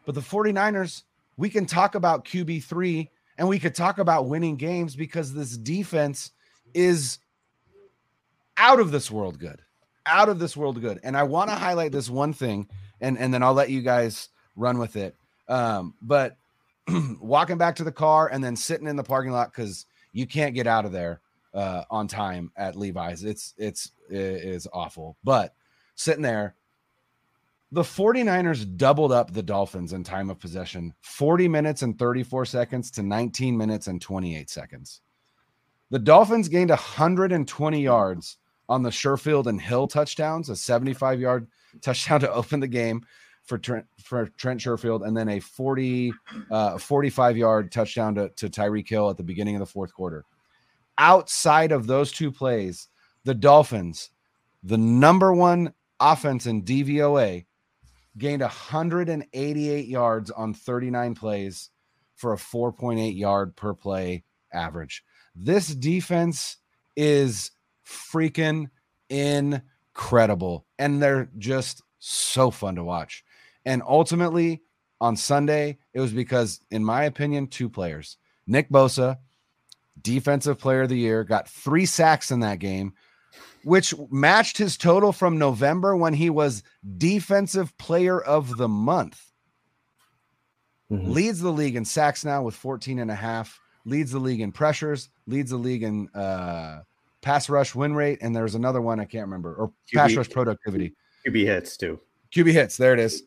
But 0.06 0.16
the 0.16 0.22
49ers, 0.22 1.04
we 1.36 1.50
can 1.50 1.66
talk 1.66 1.96
about 1.96 2.24
QB3 2.24 3.10
and 3.38 3.50
we 3.50 3.60
could 3.60 3.76
talk 3.76 3.98
about 3.98 4.28
winning 4.28 4.56
games 4.56 4.96
because 4.96 5.34
this 5.34 5.58
defense 5.58 6.32
is 6.74 7.20
out 8.56 8.80
of 8.80 8.92
this 8.92 9.12
world 9.12 9.40
good. 9.40 9.62
Out 10.06 10.30
of 10.30 10.40
this 10.40 10.56
world 10.56 10.80
good. 10.80 11.00
And 11.04 11.18
I 11.18 11.24
want 11.24 11.50
to 11.50 11.56
highlight 11.56 11.92
this 11.92 12.10
one 12.10 12.34
thing 12.34 12.68
and 13.02 13.18
and 13.18 13.34
then 13.34 13.44
I'll 13.44 13.54
let 13.54 13.70
you 13.70 13.82
guys 13.82 14.30
run 14.56 14.78
with 14.78 14.96
it. 14.96 15.16
Um, 15.48 15.96
but 16.02 16.38
walking 17.20 17.58
back 17.58 17.76
to 17.78 17.84
the 17.84 17.92
car 17.92 18.30
and 18.30 18.44
then 18.44 18.56
sitting 18.56 18.88
in 18.88 18.96
the 18.96 19.04
parking 19.04 19.32
lot 19.32 19.54
cuz 19.54 19.86
you 20.14 20.28
can't 20.28 20.56
get 20.56 20.68
out 20.68 20.86
of 20.86 20.92
there 20.92 21.22
uh, 21.54 21.84
on 21.90 22.08
time 22.08 22.52
at 22.56 22.76
Levi's. 22.76 23.24
It's 23.24 23.54
it's 23.58 23.92
it 24.10 24.16
is 24.16 24.68
awful. 24.72 25.18
But 25.24 25.54
sitting 25.96 26.22
there, 26.22 26.56
the 27.72 27.84
49ers 27.84 28.78
doubled 28.78 29.12
up 29.12 29.32
the 29.32 29.44
Dolphins 29.44 29.94
in 29.94 30.04
time 30.04 30.30
of 30.30 30.40
possession 30.40 30.94
40 31.02 31.48
minutes 31.48 31.82
and 31.82 31.98
34 31.98 32.46
seconds 32.46 32.92
to 32.92 33.04
19 33.04 33.58
minutes 33.58 33.88
and 33.88 34.02
28 34.02 34.50
seconds. 34.50 35.02
The 35.90 36.00
Dolphins 36.00 36.48
gained 36.48 36.70
120 36.70 37.82
yards 37.82 38.38
on 38.72 38.84
the 38.84 38.90
Sherfield 38.90 39.48
and 39.48 39.62
Hill 39.62 39.88
touchdowns, 39.88 40.50
a 40.50 40.56
75 40.56 41.20
yard 41.20 41.48
touchdown 41.82 42.20
to 42.22 42.32
open 42.32 42.60
the 42.60 42.68
game 42.68 43.06
for 43.44 43.58
Trent, 43.58 43.86
for 44.04 44.28
Trent 44.38 44.62
Sherfield, 44.62 45.06
and 45.06 45.16
then 45.16 45.30
a 45.30 45.40
40, 45.40 46.14
uh, 46.50 46.78
45 46.78 47.38
yard 47.38 47.72
touchdown 47.72 48.16
to, 48.16 48.30
to 48.30 48.50
Tyreek 48.50 48.88
Hill 48.88 49.10
at 49.10 49.18
the 49.18 49.24
beginning 49.24 49.56
of 49.56 49.60
the 49.60 49.66
fourth 49.66 49.94
quarter 49.94 50.26
outside 51.02 51.72
of 51.72 51.88
those 51.88 52.12
two 52.12 52.32
plays, 52.32 52.88
the 53.26 53.34
Dolphins, 53.34 54.12
the 54.64 54.78
number 54.78 55.34
one 55.34 55.74
offense 56.00 56.46
in 56.46 56.64
DVOA, 56.64 57.46
gained 58.18 58.42
188 58.42 59.88
yards 59.88 60.32
on 60.32 60.54
39 60.54 61.16
plays 61.16 61.70
for 62.16 62.34
a 62.34 62.38
4.8 62.38 63.18
yard 63.18 63.56
per 63.56 63.74
play 63.74 64.24
average. 64.54 65.04
This 65.36 65.74
defense 65.74 66.58
is 66.96 67.52
freaking 67.86 68.70
incredible 69.10 70.66
and 70.80 71.02
they're 71.02 71.30
just 71.38 71.82
so 72.00 72.52
fun 72.52 72.76
to 72.76 72.84
watch. 72.84 73.24
And 73.66 73.84
ultimately, 73.88 74.62
on 75.00 75.16
Sunday, 75.16 75.80
it 75.94 76.00
was 76.00 76.14
because, 76.14 76.60
in 76.70 76.84
my 76.84 77.04
opinion, 77.04 77.48
two 77.48 77.70
players. 77.70 78.18
Nick 78.48 78.70
Bosa, 78.70 79.18
defensive 80.02 80.60
player 80.60 80.84
of 80.84 80.90
the 80.90 80.98
year, 80.98 81.24
got 81.24 81.50
three 81.50 81.86
sacks 81.86 82.32
in 82.32 82.40
that 82.42 82.60
game, 82.60 82.94
which 83.64 83.94
matched 84.10 84.58
his 84.58 84.78
total 84.78 85.12
from 85.12 85.38
November 85.38 85.96
when 85.96 86.14
he 86.14 86.30
was 86.30 86.64
defensive 86.98 87.78
player 87.78 88.20
of 88.20 88.58
the 88.58 88.68
month. 88.68 89.32
Mm-hmm. 90.92 91.12
Leads 91.12 91.40
the 91.40 91.52
league 91.52 91.76
in 91.76 91.86
sacks 91.86 92.26
now 92.26 92.44
with 92.44 92.56
14 92.56 93.00
and 93.00 93.10
a 93.10 93.16
half, 93.16 93.60
leads 93.86 94.12
the 94.12 94.20
league 94.20 94.42
in 94.42 94.52
pressures, 94.52 95.10
leads 95.26 95.52
the 95.52 95.58
league 95.58 95.84
in 95.84 96.10
uh, 96.10 96.82
pass 97.22 97.50
rush 97.50 97.76
win 97.76 97.94
rate, 97.94 98.20
and 98.22 98.36
there's 98.36 98.56
another 98.56 98.82
one 98.82 99.00
I 99.00 99.06
can't 99.06 99.26
remember, 99.26 99.56
or 99.56 99.68
QB, 99.68 99.96
pass 99.96 100.16
rush 100.16 100.30
productivity. 100.30 100.94
QB 101.26 101.46
hits 101.46 101.78
too. 101.78 102.00
QB 102.34 102.52
hits, 102.52 102.78
there 102.78 102.94
it 102.94 103.00
is. 103.00 103.24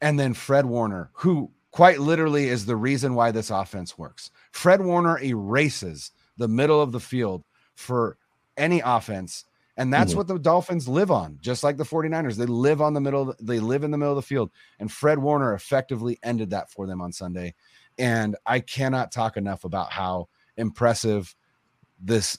And 0.00 0.18
then 0.18 0.34
Fred 0.34 0.66
Warner, 0.66 1.10
who 1.12 1.50
quite 1.70 2.00
literally 2.00 2.48
is 2.48 2.66
the 2.66 2.76
reason 2.76 3.14
why 3.14 3.30
this 3.30 3.50
offense 3.50 3.96
works. 3.96 4.30
Fred 4.52 4.80
Warner 4.80 5.20
erases 5.20 6.12
the 6.36 6.48
middle 6.48 6.80
of 6.80 6.92
the 6.92 7.00
field 7.00 7.44
for 7.74 8.16
any 8.56 8.80
offense. 8.84 9.44
And 9.76 9.92
that's 9.92 10.10
mm-hmm. 10.10 10.18
what 10.18 10.28
the 10.28 10.38
Dolphins 10.38 10.88
live 10.88 11.10
on, 11.10 11.38
just 11.40 11.62
like 11.62 11.76
the 11.76 11.84
49ers. 11.84 12.36
They 12.36 12.46
live 12.46 12.82
on 12.82 12.92
the 12.92 13.00
middle, 13.00 13.34
they 13.40 13.60
live 13.60 13.84
in 13.84 13.90
the 13.90 13.98
middle 13.98 14.12
of 14.12 14.16
the 14.16 14.26
field. 14.26 14.50
And 14.78 14.90
Fred 14.90 15.18
Warner 15.18 15.54
effectively 15.54 16.18
ended 16.22 16.50
that 16.50 16.70
for 16.70 16.86
them 16.86 17.00
on 17.00 17.12
Sunday. 17.12 17.54
And 17.98 18.36
I 18.46 18.60
cannot 18.60 19.12
talk 19.12 19.36
enough 19.36 19.64
about 19.64 19.90
how 19.90 20.28
impressive 20.56 21.34
this 22.00 22.38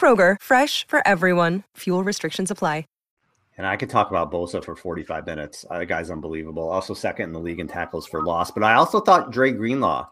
Kroger, 0.00 0.36
fresh 0.40 0.86
for 0.86 1.06
everyone. 1.06 1.64
Fuel 1.76 2.02
restrictions 2.02 2.50
apply. 2.50 2.86
And 3.60 3.66
I 3.66 3.76
could 3.76 3.90
talk 3.90 4.08
about 4.08 4.32
Bosa 4.32 4.64
for 4.64 4.74
45 4.74 5.26
minutes. 5.26 5.66
Uh, 5.68 5.80
the 5.80 5.84
guy's 5.84 6.10
unbelievable. 6.10 6.66
Also 6.70 6.94
second 6.94 7.24
in 7.24 7.32
the 7.34 7.38
league 7.38 7.60
in 7.60 7.68
tackles 7.68 8.06
for 8.06 8.22
loss. 8.22 8.50
But 8.50 8.62
I 8.62 8.72
also 8.72 9.00
thought 9.00 9.32
Dre 9.32 9.52
Greenlaw, 9.52 10.08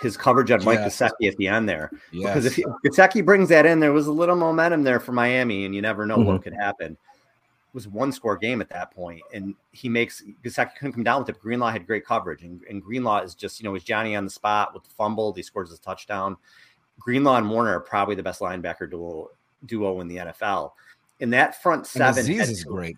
his 0.00 0.16
coverage 0.16 0.50
on 0.50 0.64
Mike 0.64 0.80
yes. 0.80 0.98
Gesicki 0.98 1.28
at 1.28 1.36
the 1.36 1.46
end 1.46 1.68
there. 1.68 1.92
Yes. 2.10 2.34
Because 2.34 2.58
if 2.58 2.64
Gesicki 2.84 3.24
brings 3.24 3.50
that 3.50 3.66
in, 3.66 3.78
there 3.78 3.92
was 3.92 4.08
a 4.08 4.12
little 4.12 4.34
momentum 4.34 4.82
there 4.82 4.98
for 4.98 5.12
Miami, 5.12 5.64
and 5.64 5.76
you 5.76 5.80
never 5.80 6.06
know 6.06 6.16
mm-hmm. 6.16 6.26
what 6.26 6.42
could 6.42 6.54
happen. 6.54 6.94
It 6.94 7.74
was 7.74 7.86
one 7.86 8.10
score 8.10 8.36
game 8.36 8.60
at 8.60 8.70
that 8.70 8.90
point, 8.90 9.22
and 9.32 9.54
he 9.70 9.88
makes 9.88 10.24
Gesicki 10.42 10.74
couldn't 10.74 10.94
come 10.94 11.04
down 11.04 11.20
with 11.20 11.28
it. 11.28 11.38
Greenlaw 11.38 11.70
had 11.70 11.86
great 11.86 12.04
coverage, 12.04 12.42
and, 12.42 12.60
and 12.68 12.82
Greenlaw 12.82 13.20
is 13.20 13.36
just 13.36 13.60
you 13.60 13.64
know 13.64 13.70
was 13.70 13.84
Johnny 13.84 14.16
on 14.16 14.24
the 14.24 14.30
spot 14.30 14.74
with 14.74 14.82
the 14.82 14.90
fumble. 14.90 15.32
He 15.32 15.44
scores 15.44 15.70
his 15.70 15.78
touchdown. 15.78 16.36
Greenlaw 16.98 17.36
and 17.36 17.50
Warner 17.50 17.76
are 17.76 17.80
probably 17.80 18.14
the 18.14 18.22
best 18.22 18.40
linebacker 18.40 18.90
duo 18.90 19.30
duo 19.66 20.00
in 20.00 20.08
the 20.08 20.16
NFL 20.16 20.72
in 21.20 21.30
that 21.30 21.60
front 21.62 21.86
seven. 21.86 22.24
Azeez 22.24 22.50
is 22.50 22.64
great. 22.64 22.96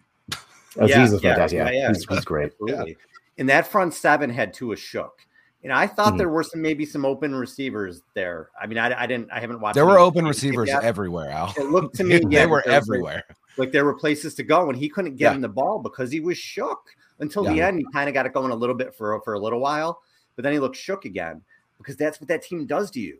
Azeez 0.76 0.88
yeah, 0.88 1.04
is 1.04 1.20
fantastic. 1.20 1.56
Yeah, 1.56 1.70
yeah, 1.70 1.88
he's, 1.88 2.06
he's 2.08 2.24
great. 2.24 2.52
Absolutely. 2.52 2.96
In 3.36 3.46
that 3.46 3.66
front 3.66 3.94
seven 3.94 4.30
had 4.30 4.52
Tua 4.52 4.76
shook. 4.76 5.18
And 5.62 5.72
I 5.72 5.86
thought 5.86 6.08
mm-hmm. 6.08 6.18
there 6.18 6.28
were 6.30 6.42
some 6.42 6.62
maybe 6.62 6.86
some 6.86 7.04
open 7.04 7.34
receivers 7.34 8.02
there. 8.14 8.48
I 8.60 8.66
mean, 8.66 8.78
I, 8.78 9.02
I 9.02 9.06
didn't, 9.06 9.30
I 9.30 9.40
haven't 9.40 9.60
watched. 9.60 9.74
There 9.74 9.84
were 9.84 9.98
open 9.98 10.24
receivers 10.24 10.70
everywhere. 10.70 11.30
Al, 11.30 11.52
it 11.56 11.66
looked 11.66 11.96
to 11.96 12.04
me 12.04 12.18
they 12.24 12.28
yeah, 12.30 12.46
were 12.46 12.66
everywhere. 12.66 13.24
like 13.58 13.70
there 13.70 13.84
were 13.84 13.94
places 13.94 14.34
to 14.36 14.42
go, 14.42 14.70
and 14.70 14.78
he 14.78 14.88
couldn't 14.88 15.16
get 15.16 15.24
yeah. 15.30 15.34
him 15.34 15.42
the 15.42 15.48
ball 15.48 15.78
because 15.80 16.10
he 16.10 16.20
was 16.20 16.38
shook 16.38 16.80
until 17.18 17.44
yeah. 17.44 17.52
the 17.52 17.60
end. 17.60 17.78
He 17.78 17.86
kind 17.92 18.08
of 18.08 18.14
got 18.14 18.24
it 18.24 18.32
going 18.32 18.52
a 18.52 18.54
little 18.54 18.74
bit 18.74 18.94
for 18.94 19.20
for 19.20 19.34
a 19.34 19.38
little 19.38 19.60
while, 19.60 20.00
but 20.34 20.44
then 20.44 20.54
he 20.54 20.58
looked 20.58 20.76
shook 20.76 21.04
again 21.04 21.42
because 21.76 21.96
that's 21.96 22.22
what 22.22 22.28
that 22.28 22.42
team 22.42 22.64
does 22.64 22.90
to 22.92 23.00
you 23.00 23.18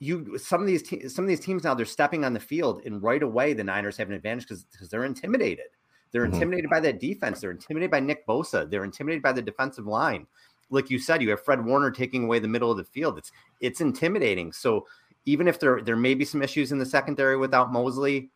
you 0.00 0.36
some 0.38 0.60
of 0.60 0.66
these 0.66 0.82
te- 0.82 1.08
some 1.08 1.24
of 1.24 1.28
these 1.28 1.40
teams 1.40 1.64
now 1.64 1.74
they're 1.74 1.86
stepping 1.86 2.24
on 2.24 2.32
the 2.34 2.40
field 2.40 2.82
and 2.84 3.02
right 3.02 3.22
away 3.22 3.52
the 3.52 3.64
Niners 3.64 3.96
have 3.96 4.08
an 4.08 4.14
advantage 4.14 4.44
because 4.44 4.64
because 4.64 4.88
they're 4.88 5.04
intimidated. 5.04 5.66
They're 6.12 6.24
mm-hmm. 6.24 6.34
intimidated 6.34 6.70
by 6.70 6.80
that 6.80 7.00
defense. 7.00 7.40
They're 7.40 7.50
intimidated 7.50 7.90
by 7.90 8.00
Nick 8.00 8.26
Bosa. 8.26 8.70
They're 8.70 8.84
intimidated 8.84 9.22
by 9.22 9.32
the 9.32 9.42
defensive 9.42 9.86
line. 9.86 10.26
Like 10.70 10.90
you 10.90 10.98
said, 10.98 11.22
you 11.22 11.30
have 11.30 11.44
Fred 11.44 11.64
Warner 11.64 11.90
taking 11.90 12.24
away 12.24 12.38
the 12.38 12.48
middle 12.48 12.70
of 12.70 12.76
the 12.76 12.84
field. 12.84 13.18
It's 13.18 13.32
it's 13.60 13.80
intimidating. 13.80 14.52
So 14.52 14.86
even 15.26 15.48
if 15.48 15.58
there 15.58 15.80
there 15.80 15.96
may 15.96 16.14
be 16.14 16.24
some 16.24 16.42
issues 16.42 16.72
in 16.72 16.78
the 16.78 16.86
secondary 16.86 17.36
without 17.36 17.72
Mosley, 17.72 18.30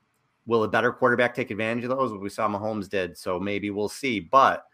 will 0.46 0.64
a 0.64 0.68
better 0.68 0.92
quarterback 0.92 1.34
take 1.34 1.50
advantage 1.50 1.84
of 1.84 1.90
those? 1.90 2.10
What 2.10 2.20
we 2.20 2.30
saw 2.30 2.48
Mahomes 2.48 2.88
did. 2.88 3.16
So 3.16 3.38
maybe 3.38 3.70
we'll 3.70 3.88
see. 3.88 4.20
But 4.20 4.64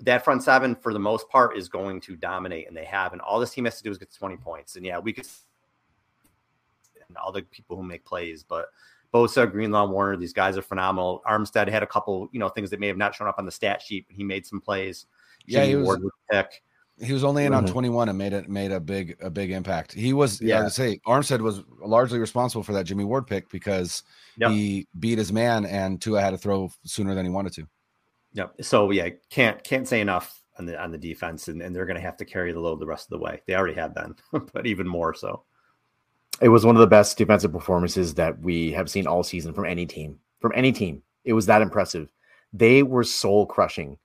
that 0.00 0.24
front 0.24 0.42
seven, 0.42 0.74
for 0.74 0.92
the 0.92 0.98
most 0.98 1.28
part, 1.28 1.56
is 1.56 1.68
going 1.68 2.00
to 2.02 2.16
dominate, 2.16 2.66
and 2.66 2.76
they 2.76 2.86
have. 2.86 3.12
And 3.12 3.20
all 3.20 3.38
this 3.38 3.52
team 3.52 3.66
has 3.66 3.76
to 3.76 3.82
do 3.82 3.90
is 3.90 3.98
get 3.98 4.12
20 4.12 4.36
points. 4.38 4.76
And 4.76 4.84
yeah, 4.84 4.98
we 4.98 5.12
could 5.12 5.26
and 7.10 7.18
all 7.18 7.32
the 7.32 7.42
people 7.42 7.76
who 7.76 7.82
make 7.82 8.04
plays. 8.04 8.42
But 8.42 8.66
Bosa, 9.12 9.50
Greenlaw, 9.50 9.86
Warner, 9.86 10.16
these 10.16 10.32
guys 10.32 10.56
are 10.56 10.62
phenomenal. 10.62 11.22
Armstead 11.28 11.68
had 11.68 11.82
a 11.82 11.86
couple, 11.86 12.28
you 12.32 12.40
know, 12.40 12.48
things 12.48 12.70
that 12.70 12.80
may 12.80 12.86
have 12.86 12.96
not 12.96 13.14
shown 13.14 13.28
up 13.28 13.38
on 13.38 13.44
the 13.44 13.52
stat 13.52 13.82
sheet, 13.82 14.06
but 14.06 14.16
he 14.16 14.24
made 14.24 14.46
some 14.46 14.60
plays. 14.60 15.06
Yeah, 15.46 15.64
he 15.64 15.76
was, 15.76 15.98
pick. 16.30 16.62
He 17.02 17.12
was 17.12 17.24
only 17.24 17.44
in 17.44 17.52
mm-hmm. 17.52 17.66
on 17.66 17.72
21 17.72 18.08
and 18.08 18.18
made 18.18 18.32
it 18.32 18.48
made 18.48 18.72
a 18.72 18.80
big 18.80 19.16
a 19.20 19.30
big 19.30 19.50
impact. 19.50 19.92
He 19.92 20.12
was 20.12 20.40
yeah, 20.40 20.60
I 20.60 20.62
would 20.64 20.72
say 20.72 21.00
Armstead 21.06 21.40
was 21.40 21.62
largely 21.82 22.18
responsible 22.18 22.62
for 22.62 22.72
that 22.74 22.84
Jimmy 22.84 23.04
Ward 23.04 23.26
pick 23.26 23.48
because 23.50 24.02
yep. 24.36 24.50
he 24.50 24.86
beat 24.98 25.18
his 25.18 25.32
man 25.32 25.64
and 25.64 26.00
Tua 26.00 26.20
had 26.20 26.30
to 26.30 26.38
throw 26.38 26.70
sooner 26.84 27.14
than 27.14 27.24
he 27.24 27.30
wanted 27.30 27.54
to. 27.54 27.66
Yep. 28.34 28.62
So 28.62 28.90
yeah, 28.90 29.08
can't 29.30 29.62
can't 29.64 29.88
say 29.88 30.00
enough 30.00 30.40
on 30.58 30.66
the 30.66 30.80
on 30.80 30.92
the 30.92 30.98
defense, 30.98 31.48
and, 31.48 31.60
and 31.62 31.74
they're 31.74 31.86
going 31.86 31.96
to 31.96 32.02
have 32.02 32.18
to 32.18 32.24
carry 32.24 32.52
the 32.52 32.60
load 32.60 32.78
the 32.80 32.86
rest 32.86 33.06
of 33.06 33.18
the 33.18 33.24
way. 33.24 33.42
They 33.46 33.54
already 33.54 33.74
have 33.74 33.94
been, 33.94 34.14
but 34.52 34.66
even 34.66 34.86
more 34.86 35.14
so. 35.14 35.44
It 36.40 36.48
was 36.48 36.64
one 36.64 36.76
of 36.76 36.80
the 36.80 36.86
best 36.86 37.18
defensive 37.18 37.52
performances 37.52 38.14
that 38.14 38.40
we 38.40 38.72
have 38.72 38.90
seen 38.90 39.06
all 39.06 39.22
season 39.22 39.52
from 39.52 39.66
any 39.66 39.86
team. 39.86 40.18
From 40.40 40.52
any 40.54 40.72
team, 40.72 41.02
it 41.24 41.34
was 41.34 41.46
that 41.46 41.62
impressive. 41.62 42.10
They 42.52 42.82
were 42.82 43.04
soul 43.04 43.44
crushing, 43.46 43.98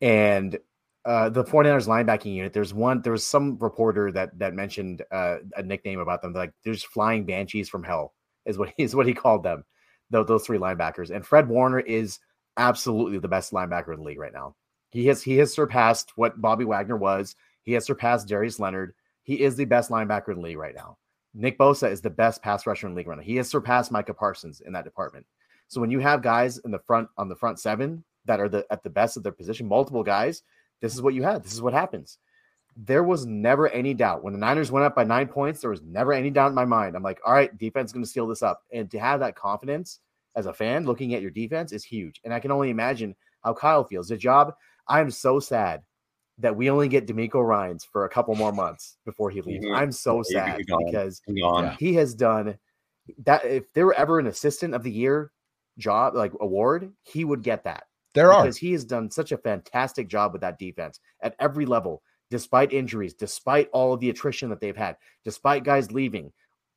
and 0.00 0.58
uh, 1.04 1.28
the 1.28 1.44
49ers 1.44 1.88
linebacking 1.88 2.34
unit. 2.34 2.52
There's 2.52 2.72
one. 2.72 3.02
There 3.02 3.12
was 3.12 3.26
some 3.26 3.58
reporter 3.58 4.10
that 4.12 4.38
that 4.38 4.54
mentioned 4.54 5.02
uh, 5.10 5.38
a 5.56 5.62
nickname 5.62 6.00
about 6.00 6.22
them. 6.22 6.32
Like 6.32 6.52
there's 6.64 6.82
flying 6.82 7.26
banshees 7.26 7.68
from 7.68 7.82
hell 7.82 8.14
is 8.46 8.58
what 8.58 8.72
is 8.78 8.94
what 8.94 9.06
he 9.06 9.14
called 9.14 9.42
them. 9.42 9.64
Those, 10.10 10.26
those 10.26 10.46
three 10.46 10.58
linebackers 10.58 11.10
and 11.10 11.26
Fred 11.26 11.48
Warner 11.48 11.80
is 11.80 12.18
absolutely 12.56 13.18
the 13.18 13.28
best 13.28 13.52
linebacker 13.52 13.92
in 13.92 14.00
the 14.00 14.06
league 14.06 14.18
right 14.18 14.32
now. 14.32 14.54
He 14.90 15.06
has 15.06 15.22
he 15.22 15.36
has 15.38 15.52
surpassed 15.52 16.12
what 16.16 16.40
Bobby 16.40 16.64
Wagner 16.64 16.96
was. 16.96 17.34
He 17.62 17.72
has 17.72 17.84
surpassed 17.84 18.28
Darius 18.28 18.60
Leonard. 18.60 18.94
He 19.22 19.40
is 19.40 19.56
the 19.56 19.64
best 19.64 19.90
linebacker 19.90 20.28
in 20.28 20.36
the 20.36 20.42
league 20.42 20.58
right 20.58 20.74
now. 20.74 20.98
Nick 21.34 21.58
Bosa 21.58 21.90
is 21.90 22.00
the 22.00 22.10
best 22.10 22.42
pass 22.42 22.66
rusher 22.66 22.86
in 22.86 22.94
league 22.94 23.06
right 23.06 23.16
now. 23.16 23.24
He 23.24 23.36
has 23.36 23.48
surpassed 23.48 23.90
Micah 23.90 24.14
Parsons 24.14 24.60
in 24.60 24.72
that 24.72 24.84
department. 24.84 25.26
So 25.68 25.80
when 25.80 25.90
you 25.90 26.00
have 26.00 26.22
guys 26.22 26.58
in 26.58 26.70
the 26.70 26.78
front 26.78 27.08
on 27.16 27.28
the 27.28 27.36
front 27.36 27.58
seven 27.58 28.04
that 28.26 28.40
are 28.40 28.48
the 28.48 28.66
at 28.70 28.82
the 28.82 28.90
best 28.90 29.16
of 29.16 29.22
their 29.22 29.32
position, 29.32 29.66
multiple 29.66 30.02
guys, 30.02 30.42
this 30.80 30.94
is 30.94 31.00
what 31.00 31.14
you 31.14 31.22
have. 31.22 31.42
This 31.42 31.54
is 31.54 31.62
what 31.62 31.72
happens. 31.72 32.18
There 32.76 33.02
was 33.02 33.26
never 33.26 33.68
any 33.68 33.94
doubt 33.94 34.22
when 34.22 34.32
the 34.32 34.38
Niners 34.38 34.70
went 34.70 34.84
up 34.84 34.94
by 34.94 35.04
nine 35.04 35.28
points. 35.28 35.60
There 35.60 35.70
was 35.70 35.82
never 35.82 36.12
any 36.12 36.30
doubt 36.30 36.48
in 36.48 36.54
my 36.54 36.64
mind. 36.64 36.96
I'm 36.96 37.02
like, 37.02 37.20
all 37.24 37.34
right, 37.34 37.56
defense 37.58 37.90
is 37.90 37.92
going 37.92 38.04
to 38.04 38.10
seal 38.10 38.26
this 38.26 38.42
up, 38.42 38.62
and 38.72 38.90
to 38.90 38.98
have 38.98 39.20
that 39.20 39.36
confidence 39.36 40.00
as 40.36 40.46
a 40.46 40.52
fan 40.52 40.84
looking 40.84 41.14
at 41.14 41.22
your 41.22 41.30
defense 41.30 41.72
is 41.72 41.84
huge. 41.84 42.20
And 42.24 42.32
I 42.32 42.40
can 42.40 42.50
only 42.50 42.70
imagine 42.70 43.14
how 43.42 43.54
Kyle 43.54 43.84
feels. 43.84 44.08
The 44.08 44.16
job. 44.16 44.54
I'm 44.88 45.10
so 45.10 45.38
sad 45.38 45.82
that 46.42 46.54
we 46.54 46.68
only 46.70 46.88
get 46.88 47.06
DeMeco 47.06 47.42
Ryans 47.42 47.84
for 47.84 48.04
a 48.04 48.08
couple 48.08 48.34
more 48.34 48.52
months 48.52 48.98
before 49.04 49.30
he 49.30 49.40
leaves. 49.40 49.64
Mm-hmm. 49.64 49.74
I'm 49.74 49.92
so 49.92 50.22
sad 50.22 50.60
because 50.66 51.22
he 51.78 51.94
has 51.94 52.14
done 52.14 52.58
that. 53.24 53.44
If 53.44 53.72
there 53.72 53.86
were 53.86 53.94
ever 53.94 54.18
an 54.18 54.26
assistant 54.26 54.74
of 54.74 54.82
the 54.82 54.90
year 54.90 55.32
job, 55.78 56.14
like 56.14 56.32
award, 56.40 56.92
he 57.02 57.24
would 57.24 57.42
get 57.42 57.64
that. 57.64 57.84
There 58.14 58.26
because 58.26 58.36
are 58.36 58.42
because 58.44 58.56
he 58.58 58.72
has 58.72 58.84
done 58.84 59.10
such 59.10 59.32
a 59.32 59.38
fantastic 59.38 60.08
job 60.08 60.32
with 60.32 60.42
that 60.42 60.58
defense 60.58 61.00
at 61.22 61.34
every 61.38 61.64
level, 61.64 62.02
despite 62.30 62.72
injuries, 62.72 63.14
despite 63.14 63.70
all 63.72 63.94
of 63.94 64.00
the 64.00 64.10
attrition 64.10 64.50
that 64.50 64.60
they've 64.60 64.76
had, 64.76 64.96
despite 65.24 65.64
guys 65.64 65.92
leaving. 65.92 66.32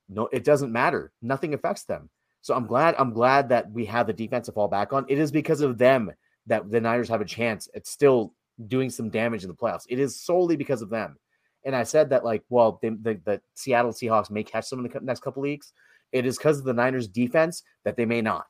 No, 0.08 0.30
it 0.32 0.44
doesn't 0.44 0.72
matter. 0.72 1.12
Nothing 1.22 1.54
affects 1.54 1.84
them. 1.84 2.10
So 2.42 2.54
I'm 2.54 2.68
glad. 2.68 2.94
I'm 3.00 3.12
glad 3.12 3.50
that 3.50 3.72
we 3.72 3.86
have 3.86 4.06
the 4.06 4.14
defense 4.14 4.46
to 4.46 4.52
fall 4.52 4.68
back 4.68 4.94
on. 4.94 5.06
It 5.10 5.18
is 5.18 5.32
because 5.32 5.62
of 5.62 5.80
them 5.80 6.12
that 6.46 6.70
the 6.70 6.80
Niners 6.80 7.10
have 7.10 7.22
a 7.22 7.26
chance. 7.26 7.68
It's 7.74 7.90
still 7.90 8.34
doing 8.68 8.90
some 8.90 9.10
damage 9.10 9.44
in 9.44 9.50
the 9.50 9.56
playoffs. 9.56 9.86
It 9.90 10.00
is 10.00 10.20
solely 10.20 10.56
because 10.56 10.82
of 10.82 10.90
them. 10.90 11.18
And 11.66 11.76
I 11.76 11.84
said 11.84 12.10
that, 12.10 12.24
like, 12.24 12.44
well, 12.50 12.80
the, 12.82 12.98
the, 13.02 13.20
the 13.26 13.42
Seattle 13.56 13.92
Seahawks 13.92 14.30
may 14.30 14.44
catch 14.44 14.70
them 14.70 14.86
in 14.86 14.92
the 14.92 15.00
next 15.02 15.22
couple 15.22 15.42
weeks. 15.42 15.74
It 16.12 16.26
is 16.26 16.38
because 16.38 16.60
of 16.60 16.66
the 16.66 16.74
Niners' 16.74 17.08
defense 17.08 17.64
that 17.84 17.98
they 17.98 18.06
may 18.06 18.22
not. 18.22 18.46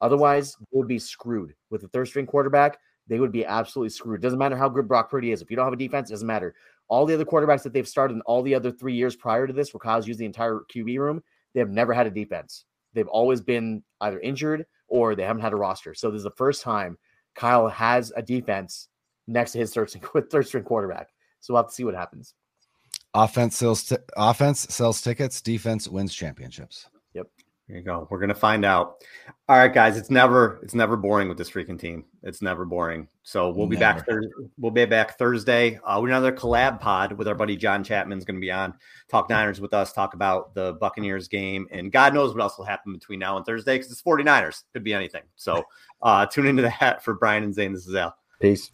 Otherwise, 0.00 0.56
they 0.58 0.78
would 0.78 0.88
be 0.88 0.98
screwed 0.98 1.54
with 1.70 1.82
a 1.84 1.88
third 1.88 2.06
string 2.06 2.26
quarterback. 2.26 2.78
They 3.06 3.18
would 3.18 3.32
be 3.32 3.44
absolutely 3.44 3.90
screwed. 3.90 4.20
Doesn't 4.20 4.38
matter 4.38 4.56
how 4.56 4.68
good 4.68 4.86
Brock 4.86 5.10
Purdy 5.10 5.32
is. 5.32 5.42
If 5.42 5.50
you 5.50 5.56
don't 5.56 5.66
have 5.66 5.72
a 5.72 5.76
defense, 5.76 6.10
it 6.10 6.14
doesn't 6.14 6.26
matter. 6.26 6.54
All 6.88 7.06
the 7.06 7.14
other 7.14 7.24
quarterbacks 7.24 7.62
that 7.62 7.72
they've 7.72 7.88
started 7.88 8.14
in 8.14 8.20
all 8.22 8.42
the 8.42 8.54
other 8.54 8.70
three 8.70 8.94
years 8.94 9.16
prior 9.16 9.46
to 9.46 9.52
this, 9.52 9.72
where 9.72 9.80
Kyle's 9.80 10.06
used 10.06 10.20
the 10.20 10.26
entire 10.26 10.60
QB 10.72 10.98
room, 10.98 11.22
they 11.54 11.60
have 11.60 11.70
never 11.70 11.92
had 11.92 12.06
a 12.06 12.10
defense. 12.10 12.64
They've 12.92 13.08
always 13.08 13.40
been 13.40 13.82
either 14.00 14.20
injured 14.20 14.66
or 14.88 15.14
they 15.14 15.24
haven't 15.24 15.42
had 15.42 15.52
a 15.52 15.56
roster. 15.56 15.94
So 15.94 16.10
this 16.10 16.18
is 16.18 16.24
the 16.24 16.30
first 16.30 16.62
time 16.62 16.98
Kyle 17.34 17.68
has 17.68 18.12
a 18.16 18.22
defense 18.22 18.88
next 19.30 19.52
to 19.52 19.58
his 19.58 19.72
third 19.72 19.88
string, 19.88 20.04
third 20.30 20.46
string 20.46 20.64
quarterback. 20.64 21.08
So 21.40 21.54
we'll 21.54 21.62
have 21.62 21.70
to 21.70 21.74
see 21.74 21.84
what 21.84 21.94
happens. 21.94 22.34
Offense 23.14 23.56
sells 23.56 23.84
t- 23.84 23.96
offense 24.16 24.60
sells 24.68 25.00
tickets. 25.00 25.40
Defense 25.40 25.88
wins 25.88 26.14
championships. 26.14 26.88
Yep. 27.14 27.26
There 27.66 27.78
you 27.78 27.82
go. 27.82 28.06
We're 28.10 28.20
gonna 28.20 28.34
find 28.34 28.64
out. 28.64 29.04
All 29.48 29.56
right, 29.56 29.72
guys. 29.72 29.96
It's 29.96 30.10
never 30.10 30.60
it's 30.62 30.74
never 30.74 30.96
boring 30.96 31.28
with 31.28 31.38
this 31.38 31.50
freaking 31.50 31.78
team. 31.78 32.04
It's 32.22 32.42
never 32.42 32.64
boring. 32.64 33.08
So 33.22 33.50
we'll 33.50 33.66
be 33.66 33.76
Never. 33.76 33.98
back. 33.98 34.06
Thursday. 34.06 34.32
We'll 34.58 34.72
be 34.72 34.84
back 34.84 35.16
Thursday. 35.18 35.78
Uh, 35.84 36.00
with 36.00 36.10
another 36.10 36.32
collab 36.32 36.80
pod 36.80 37.12
with 37.12 37.26
our 37.28 37.34
buddy 37.34 37.56
John 37.56 37.82
Chapman's 37.82 38.24
going 38.24 38.36
to 38.36 38.40
be 38.40 38.50
on. 38.50 38.74
Talk 39.08 39.30
Niners 39.30 39.60
with 39.60 39.72
us. 39.72 39.92
Talk 39.92 40.14
about 40.14 40.54
the 40.54 40.74
Buccaneers 40.74 41.28
game, 41.28 41.66
and 41.70 41.90
God 41.90 42.12
knows 42.12 42.34
what 42.34 42.42
else 42.42 42.58
will 42.58 42.64
happen 42.64 42.92
between 42.92 43.20
now 43.20 43.36
and 43.36 43.46
Thursday 43.46 43.78
because 43.78 43.90
it's 43.90 44.02
49ers. 44.02 44.64
Could 44.72 44.84
be 44.84 44.92
anything. 44.92 45.22
So 45.36 45.64
uh, 46.02 46.26
tune 46.26 46.46
into 46.46 46.62
that 46.62 47.02
for 47.02 47.14
Brian 47.14 47.44
and 47.44 47.54
Zane. 47.54 47.72
This 47.72 47.86
is 47.86 47.94
Al. 47.94 48.14
Peace. 48.40 48.68